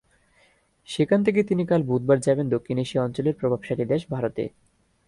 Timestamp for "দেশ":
3.85-4.01